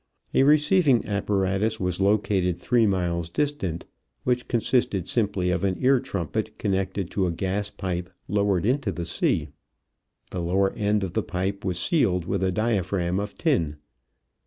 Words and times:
A 0.33 0.41
receiving 0.41 1.05
apparatus 1.05 1.79
was 1.79 2.01
located 2.01 2.57
three 2.57 2.87
miles 2.87 3.29
distant, 3.29 3.85
which 4.23 4.47
consisted 4.47 5.07
simply 5.07 5.51
of 5.51 5.63
an 5.63 5.75
ear 5.79 5.99
trumpet 5.99 6.57
connected 6.57 7.11
to 7.11 7.27
a 7.27 7.31
gas 7.31 7.69
pipe 7.69 8.09
lowered 8.27 8.65
into 8.65 8.91
the 8.91 9.05
sea. 9.05 9.49
The 10.31 10.39
lower 10.41 10.73
end 10.73 11.03
of 11.03 11.13
the 11.13 11.21
pipe 11.21 11.63
was 11.63 11.77
sealed 11.79 12.25
with 12.25 12.41
a 12.41 12.51
diaphragm 12.51 13.19
of 13.19 13.37
tin. 13.37 13.75